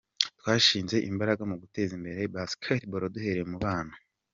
Twashyize 0.39 0.97
imbaraga 1.09 1.43
mu 1.49 1.55
guteza 1.61 1.91
imbere 1.97 2.21
Basketball 2.35 3.03
duhereye 3.13 3.45
mu 3.51 3.57
bana. 3.63 3.95